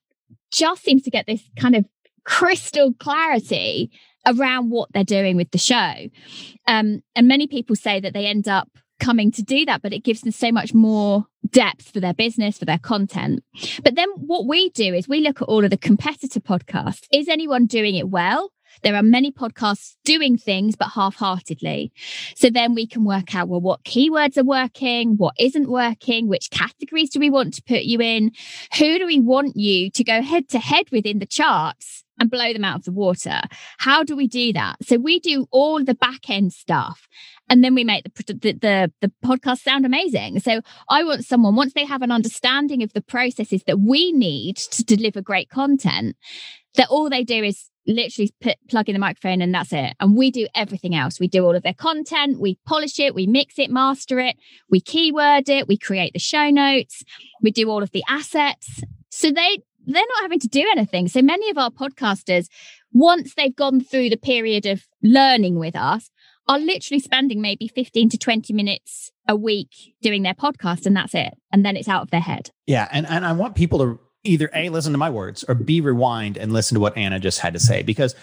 [0.50, 1.84] just seems to get this kind of
[2.24, 3.90] crystal clarity
[4.26, 5.94] around what they're doing with the show.
[6.66, 8.68] Um, and many people say that they end up
[8.98, 12.58] coming to do that, but it gives them so much more depth for their business,
[12.58, 13.42] for their content.
[13.82, 17.06] But then what we do is we look at all of the competitor podcasts.
[17.12, 18.52] Is anyone doing it well?
[18.82, 21.92] There are many podcasts doing things, but half heartedly.
[22.36, 26.50] So then we can work out, well, what keywords are working, what isn't working, which
[26.50, 28.32] categories do we want to put you in?
[28.78, 32.04] Who do we want you to go head to head with in the charts?
[32.20, 33.40] and blow them out of the water.
[33.78, 34.76] How do we do that?
[34.82, 37.06] So we do all the back end stuff
[37.48, 40.40] and then we make the, the, the the podcast sound amazing.
[40.40, 44.56] So I want someone once they have an understanding of the processes that we need
[44.56, 46.16] to deliver great content
[46.74, 49.94] that all they do is literally put, plug in the microphone and that's it.
[49.98, 51.18] And we do everything else.
[51.18, 54.36] We do all of their content, we polish it, we mix it, master it,
[54.70, 57.02] we keyword it, we create the show notes,
[57.42, 58.82] we do all of the assets.
[59.10, 61.08] So they they're not having to do anything.
[61.08, 62.48] So many of our podcasters,
[62.92, 66.10] once they've gone through the period of learning with us,
[66.48, 71.14] are literally spending maybe 15 to 20 minutes a week doing their podcast and that's
[71.14, 71.34] it.
[71.52, 72.50] And then it's out of their head.
[72.66, 72.88] Yeah.
[72.90, 76.36] And, and I want people to either A, listen to my words or B, rewind
[76.36, 78.14] and listen to what Anna just had to say because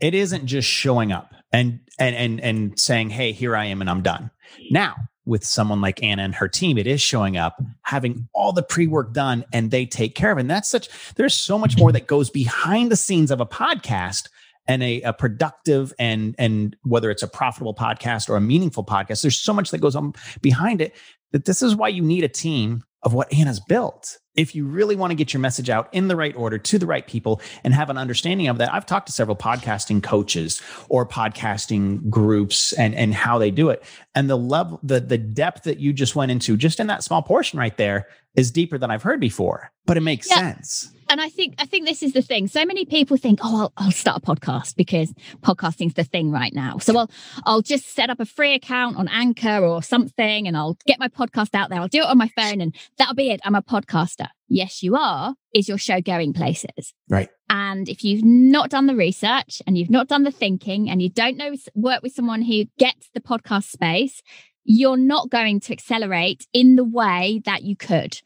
[0.00, 3.90] it isn't just showing up and and and and saying, hey, here I am and
[3.90, 4.30] I'm done.
[4.70, 8.62] Now, with someone like Anna and her team, it is showing up, having all the
[8.62, 10.42] pre work done, and they take care of it.
[10.42, 14.28] And that's such, there's so much more that goes behind the scenes of a podcast
[14.70, 19.22] and a, a, productive and and whether it's a profitable podcast or a meaningful podcast
[19.22, 20.94] there's so much that goes on behind it
[21.32, 24.18] that this is why you need a team of what anna's built.
[24.36, 26.86] If you really want to get your message out in the right order to the
[26.86, 31.06] right people and have an understanding of that i've talked to several podcasting coaches or
[31.06, 33.82] podcasting groups and and how they do it.
[34.14, 37.22] And the level the the depth that you just went into just in that small
[37.22, 40.36] portion right there is deeper than i've heard before but it makes yeah.
[40.36, 42.46] sense and I think I think this is the thing.
[42.46, 45.12] So many people think, "Oh, I'll, I'll start a podcast because
[45.42, 47.10] podcasting's the thing right now." So I'll
[47.44, 51.08] I'll just set up a free account on Anchor or something, and I'll get my
[51.08, 51.80] podcast out there.
[51.80, 53.40] I'll do it on my phone, and that'll be it.
[53.44, 54.28] I'm a podcaster.
[54.48, 55.34] Yes, you are.
[55.52, 56.94] Is your show going places?
[57.08, 57.28] Right.
[57.48, 61.10] And if you've not done the research and you've not done the thinking and you
[61.10, 64.22] don't know work with someone who gets the podcast space,
[64.64, 68.20] you're not going to accelerate in the way that you could.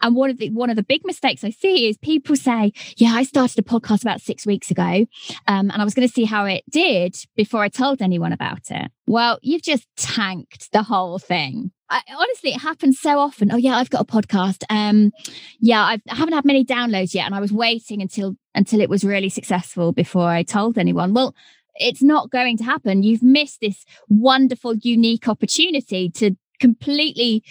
[0.00, 3.12] And one of the one of the big mistakes I see is people say, "Yeah,
[3.14, 5.06] I started a podcast about six weeks ago,
[5.46, 8.70] um, and I was going to see how it did before I told anyone about
[8.70, 11.72] it." Well, you've just tanked the whole thing.
[11.90, 13.50] I, honestly, it happens so often.
[13.50, 14.62] Oh yeah, I've got a podcast.
[14.70, 15.10] Um,
[15.58, 18.88] yeah, I've, I haven't had many downloads yet, and I was waiting until until it
[18.88, 21.14] was really successful before I told anyone.
[21.14, 21.34] Well,
[21.76, 23.02] it's not going to happen.
[23.02, 27.42] You've missed this wonderful, unique opportunity to completely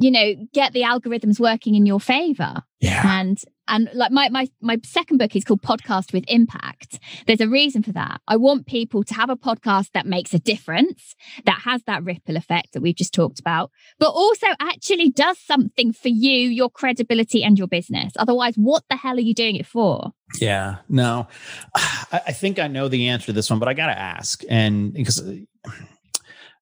[0.00, 2.62] you know, get the algorithms working in your favor.
[2.80, 3.20] Yeah.
[3.20, 6.98] And and like my my my second book is called Podcast with Impact.
[7.26, 8.22] There's a reason for that.
[8.26, 12.38] I want people to have a podcast that makes a difference, that has that ripple
[12.38, 17.44] effect that we've just talked about, but also actually does something for you, your credibility
[17.44, 18.14] and your business.
[18.16, 20.12] Otherwise, what the hell are you doing it for?
[20.40, 21.28] Yeah, no,
[22.12, 24.42] I, think I know the answer to this one, but I got to ask.
[24.48, 25.22] And because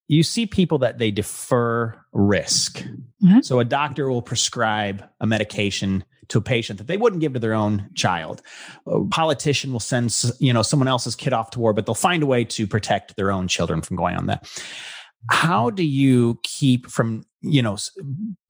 [0.09, 2.79] you see people that they defer risk.
[3.23, 3.41] Mm-hmm.
[3.43, 7.39] So a doctor will prescribe a medication to a patient that they wouldn't give to
[7.39, 8.43] their own child.
[8.87, 12.23] A politician will send you know someone else's kid off to war, but they'll find
[12.23, 14.51] a way to protect their own children from going on that.
[15.31, 17.77] How do you keep from you know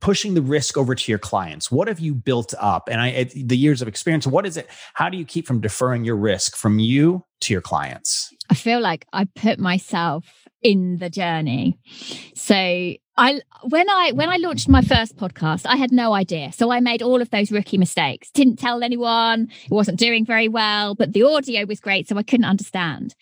[0.00, 1.70] pushing the risk over to your clients?
[1.70, 4.26] What have you built up, and I the years of experience?
[4.26, 4.68] What is it?
[4.94, 8.32] How do you keep from deferring your risk from you to your clients?
[8.50, 11.78] I feel like I put myself in the journey.
[12.34, 16.52] So I when I when I launched my first podcast, I had no idea.
[16.52, 18.30] So I made all of those rookie mistakes.
[18.30, 19.48] Didn't tell anyone.
[19.64, 23.14] It wasn't doing very well, but the audio was great, so I couldn't understand.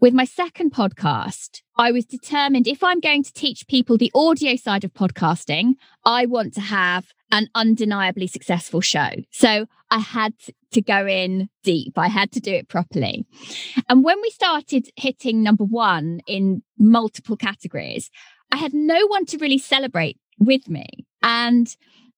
[0.00, 4.56] With my second podcast, I was determined if I'm going to teach people the audio
[4.56, 5.74] side of podcasting,
[6.06, 9.10] I want to have an undeniably successful show.
[9.30, 10.34] So I had
[10.72, 11.98] to go in deep.
[11.98, 13.24] I had to do it properly.
[13.88, 18.10] And when we started hitting number one in multiple categories,
[18.52, 20.86] I had no one to really celebrate with me.
[21.22, 21.74] And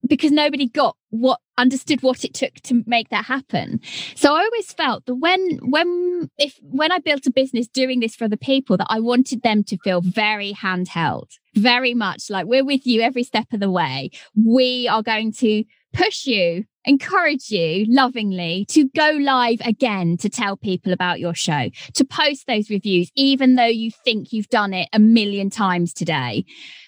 [0.06, 3.80] because nobody got what understood what it took to make that happen.
[4.16, 8.16] So I always felt that when when if when I built a business doing this
[8.16, 12.64] for the people that I wanted them to feel very handheld, very much like we're
[12.64, 14.10] with you every step of the way.
[14.34, 20.56] We are going to push you encourage you lovingly to go live again to tell
[20.56, 24.88] people about your show, to post those reviews, even though you think you've done it
[24.92, 26.44] a million times today,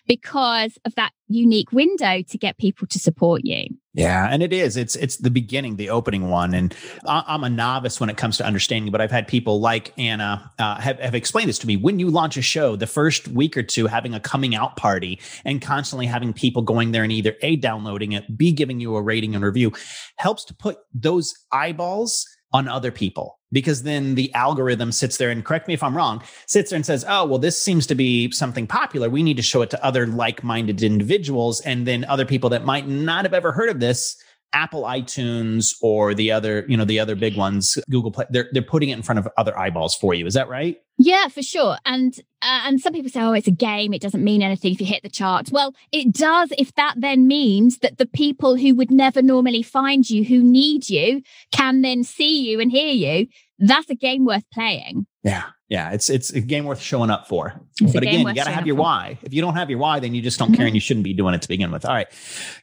[0.07, 3.67] because of that unique window to get people to support you.
[3.97, 4.77] Yeah, and it is.
[4.77, 6.75] It's it's the beginning, the opening one, and
[7.07, 8.91] I'm a novice when it comes to understanding.
[8.91, 11.77] But I've had people like Anna uh, have have explained this to me.
[11.77, 15.21] When you launch a show, the first week or two, having a coming out party
[15.45, 19.03] and constantly having people going there and either a downloading it, b giving you a
[19.03, 19.73] rating and review,
[20.17, 25.45] helps to put those eyeballs on other people because then the algorithm sits there and
[25.45, 28.31] correct me if I'm wrong, sits there and says, "Oh, well this seems to be
[28.31, 29.11] something popular.
[29.11, 32.89] We need to show it to other like-minded individuals and then other people that might
[32.89, 34.17] not have ever heard of this
[34.55, 38.63] Apple iTunes or the other, you know, the other big ones, Google Play, they're they're
[38.63, 40.27] putting it in front of other eyeballs for you.
[40.27, 40.77] Is that right?
[40.97, 41.77] Yeah, for sure.
[41.85, 43.93] And uh, and some people say, oh, it's a game.
[43.93, 45.51] It doesn't mean anything if you hit the charts.
[45.51, 50.09] Well, it does if that then means that the people who would never normally find
[50.09, 53.27] you, who need you, can then see you and hear you.
[53.59, 55.07] That's a game worth playing.
[55.25, 55.45] Yeah.
[55.71, 57.59] Yeah, it's it's a game worth showing up for.
[57.81, 59.19] It's but again, you got to have your why.
[59.23, 60.57] If you don't have your why, then you just don't mm-hmm.
[60.57, 61.87] care and you shouldn't be doing it to begin with.
[61.87, 62.07] All right.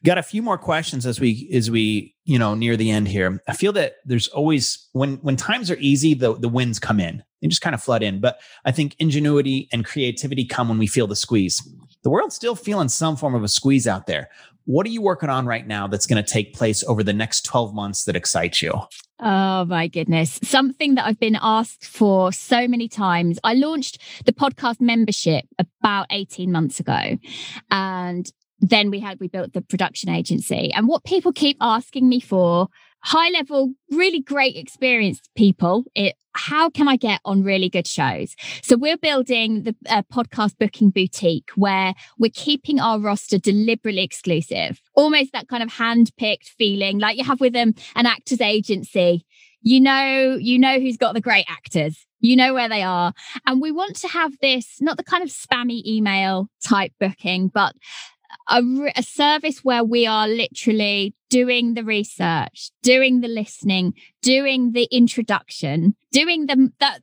[0.05, 3.41] Got a few more questions as we as we, you know, near the end here.
[3.47, 7.23] I feel that there's always when when times are easy, the the wins come in.
[7.41, 8.21] They just kind of flood in.
[8.21, 11.67] But I think ingenuity and creativity come when we feel the squeeze.
[12.03, 14.29] The world's still feeling some form of a squeeze out there.
[14.65, 17.45] What are you working on right now that's going to take place over the next
[17.45, 18.73] 12 months that excites you?
[19.23, 20.39] Oh my goodness.
[20.41, 23.37] Something that I've been asked for so many times.
[23.43, 27.17] I launched the podcast membership about 18 months ago.
[27.69, 30.73] And then we had, we built the production agency.
[30.73, 32.67] And what people keep asking me for
[33.03, 35.83] high level, really great experienced people.
[35.93, 38.35] It, how can I get on really good shows?
[38.61, 44.81] So we're building the uh, podcast booking boutique where we're keeping our roster deliberately exclusive,
[44.95, 49.25] almost that kind of hand picked feeling like you have with them an actor's agency.
[49.61, 52.05] You know, you know who's got the great actors.
[52.19, 53.13] You know where they are.
[53.45, 57.73] And we want to have this, not the kind of spammy email type booking, but
[58.47, 58.61] a,
[58.95, 65.95] a service where we are literally doing the research, doing the listening, doing the introduction,
[66.11, 67.01] doing the that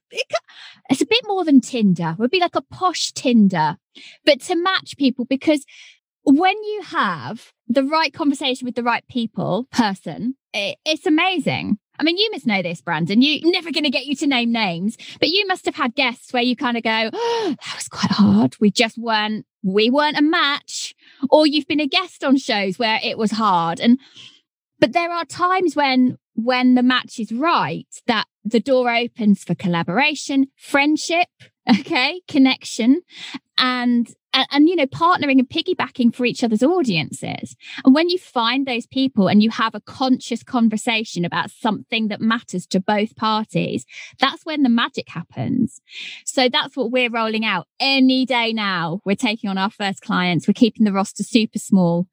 [0.90, 2.10] it's a bit more than Tinder.
[2.10, 3.78] It would be like a posh Tinder,
[4.24, 5.64] but to match people because
[6.22, 11.78] when you have the right conversation with the right people, person, it, it's amazing.
[11.98, 13.22] I mean, you must know this, Brandon.
[13.22, 16.32] You never going to get you to name names, but you must have had guests
[16.32, 18.54] where you kind of go, oh, that was quite hard.
[18.60, 20.94] We just weren't, we weren't a match.
[21.30, 23.80] Or you've been a guest on shows where it was hard.
[23.80, 23.98] And,
[24.78, 29.54] but there are times when, when the match is right, that the door opens for
[29.54, 31.28] collaboration, friendship,
[31.80, 33.02] okay, connection,
[33.56, 37.56] and and, and, you know partnering and piggybacking for each other's audiences.
[37.84, 42.20] And when you find those people and you have a conscious conversation about something that
[42.20, 43.84] matters to both parties
[44.18, 45.80] that's when the magic happens.
[46.24, 49.00] So that's what we're rolling out any day now.
[49.04, 50.46] We're taking on our first clients.
[50.46, 52.06] We're keeping the roster super small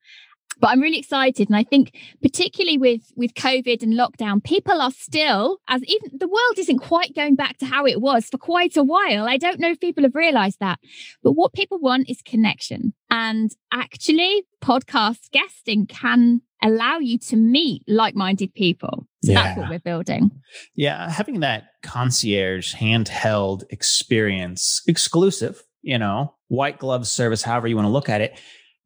[0.60, 1.50] but I'm really excited.
[1.50, 6.28] And I think particularly with, with COVID and lockdown, people are still, as even the
[6.28, 9.28] world isn't quite going back to how it was for quite a while.
[9.28, 10.80] I don't know if people have realized that,
[11.24, 12.94] but what people want is connection.
[13.10, 19.08] And actually podcast guesting can allow you to meet like-minded people.
[19.24, 19.44] So yeah.
[19.44, 20.32] that's what we're building.
[20.76, 21.10] Yeah.
[21.10, 27.92] Having that concierge handheld experience exclusive, you know, white glove service, however you want to
[27.92, 28.40] look at it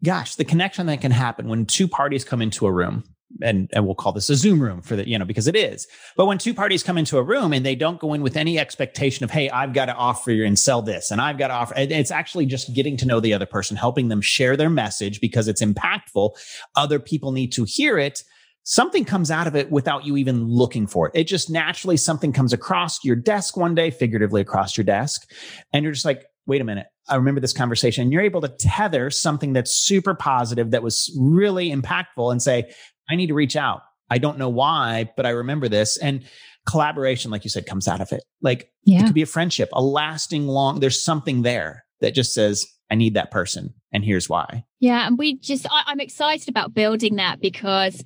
[0.04, 3.04] gosh, the connection that can happen when two parties come into a room,
[3.41, 5.88] and, and we'll call this a Zoom room for the, you know, because it is.
[6.18, 8.58] But when two parties come into a room and they don't go in with any
[8.58, 11.54] expectation of, hey, I've got to offer you and sell this, and I've got to
[11.54, 15.22] offer, it's actually just getting to know the other person, helping them share their message
[15.22, 16.32] because it's impactful.
[16.76, 18.24] Other people need to hear it
[18.70, 21.14] something comes out of it without you even looking for it.
[21.16, 25.28] It just naturally something comes across your desk one day, figuratively across your desk,
[25.74, 28.04] and you're just like, wait a minute, I remember this conversation.
[28.04, 32.72] And you're able to tether something that's super positive, that was really impactful, and say,
[33.10, 33.82] I need to reach out.
[34.10, 35.98] I don't know why, but I remember this.
[35.98, 36.26] And
[36.68, 38.24] collaboration, like you said, comes out of it.
[38.42, 39.02] Like yeah.
[39.02, 42.96] it could be a friendship, a lasting long, there's something there that just says, I
[42.96, 43.74] need that person.
[43.92, 44.66] And here's why.
[44.80, 45.06] Yeah.
[45.06, 48.04] And we just, I, I'm excited about building that because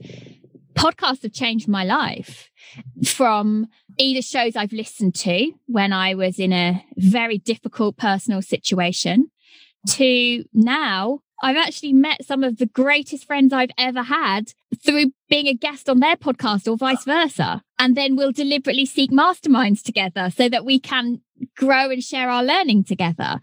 [0.76, 2.50] podcasts have changed my life
[3.06, 3.68] from
[3.98, 9.30] either shows I've listened to when I was in a very difficult personal situation
[9.89, 15.48] to now I've actually met some of the greatest friends I've ever had through being
[15.48, 17.62] a guest on their podcast or vice versa.
[17.78, 21.22] And then we'll deliberately seek masterminds together so that we can
[21.58, 23.41] grow and share our learning together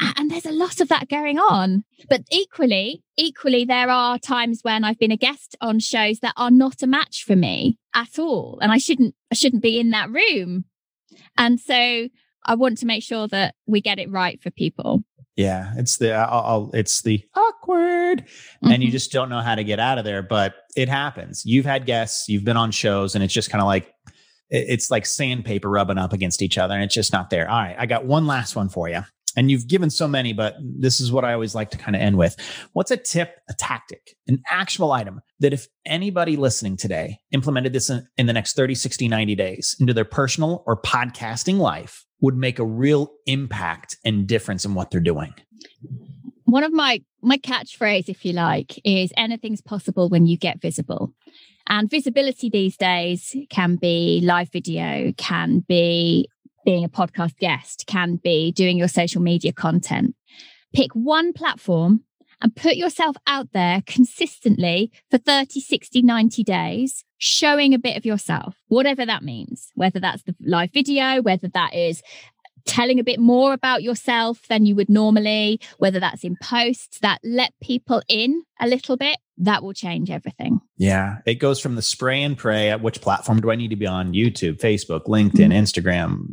[0.00, 1.84] and there's a lot of that going on.
[2.08, 6.50] But equally equally there are times when i've been a guest on shows that are
[6.50, 10.10] not a match for me at all and i shouldn't i shouldn't be in that
[10.10, 10.64] room.
[11.36, 12.08] And so
[12.44, 15.04] i want to make sure that we get it right for people.
[15.36, 18.70] Yeah it's the I'll, I'll, it's the awkward mm-hmm.
[18.70, 18.92] and you mm-hmm.
[18.92, 21.44] just don't know how to get out of there but it happens.
[21.44, 23.92] You've had guests you've been on shows and it's just kind of like
[24.50, 27.48] it's like sandpaper rubbing up against each other and it's just not there.
[27.48, 29.02] All right i got one last one for you
[29.36, 32.02] and you've given so many, but this is what I always like to kind of
[32.02, 32.36] end with.
[32.72, 37.90] What's a tip, a tactic, an actual item that if anybody listening today implemented this
[37.90, 42.36] in, in the next 30, 60, 90 days into their personal or podcasting life would
[42.36, 45.34] make a real impact and difference in what they're doing?
[46.44, 51.12] One of my my catchphrase, if you like, is anything's possible when you get visible.
[51.66, 56.28] And visibility these days can be live video, can be
[56.64, 60.14] being a podcast guest can be doing your social media content.
[60.72, 62.04] Pick one platform
[62.40, 68.04] and put yourself out there consistently for 30, 60, 90 days, showing a bit of
[68.04, 72.02] yourself, whatever that means, whether that's the live video, whether that is
[72.66, 77.18] telling a bit more about yourself than you would normally, whether that's in posts that
[77.22, 80.60] let people in a little bit, that will change everything.
[80.76, 81.18] Yeah.
[81.26, 83.86] It goes from the spray and pray at which platform do I need to be
[83.86, 85.52] on YouTube, Facebook, LinkedIn, mm-hmm.
[85.52, 86.26] Instagram,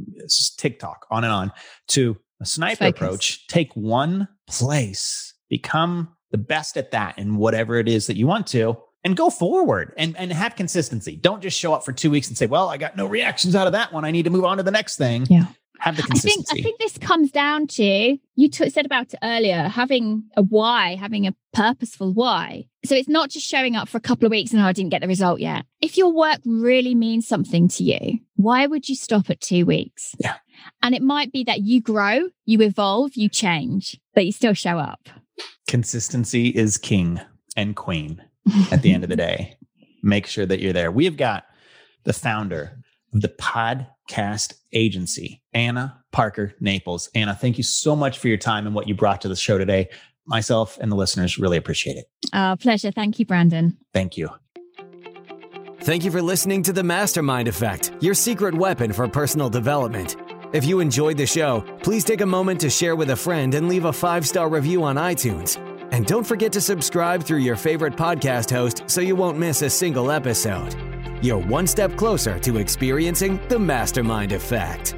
[0.58, 1.52] TikTok, on and on
[1.90, 3.02] to a sniper Focus.
[3.02, 3.48] approach.
[3.48, 8.48] Take one place, become the best at that in whatever it is that you want
[8.48, 11.16] to and go forward and, and have consistency.
[11.16, 13.66] Don't just show up for two weeks and say, well, I got no reactions out
[13.66, 14.06] of that one.
[14.06, 15.26] I need to move on to the next thing.
[15.30, 15.48] Yeah
[15.82, 16.48] have the consistency.
[16.52, 20.24] I think, I think this comes down to you t- said about it earlier, having
[20.38, 22.66] a why, having a purposeful why.
[22.86, 24.92] So it's not just showing up for a couple of weeks and oh, I didn't
[24.92, 25.66] get the result yet.
[25.82, 30.16] If your work really means something to you, why would you stop at two weeks?
[30.20, 30.36] Yeah.
[30.84, 34.78] And it might be that you grow, you evolve, you change, but you still show
[34.78, 35.10] up.
[35.68, 37.20] Consistency is king
[37.58, 38.22] and queen
[38.72, 39.58] at the end of the day.
[40.04, 40.92] Make sure that you're there.
[40.92, 41.46] We have got
[42.04, 42.82] the founder
[43.12, 47.10] the podcast agency, Anna Parker Naples.
[47.16, 49.58] Anna, thank you so much for your time and what you brought to the show
[49.58, 49.90] today.
[50.26, 52.06] Myself and the listeners really appreciate it.
[52.32, 52.92] Uh, pleasure.
[52.92, 53.78] Thank you, Brandon.
[53.94, 54.30] Thank you.
[55.82, 60.16] Thank you for listening to the Mastermind Effect, your secret weapon for personal development.
[60.54, 63.68] If you enjoyed the show, please take a moment to share with a friend and
[63.68, 65.58] leave a five star review on iTunes.
[65.92, 69.70] And don't forget to subscribe through your favorite podcast host so you won't miss a
[69.70, 70.91] single episode
[71.22, 74.96] you're one step closer to experiencing the mastermind effect.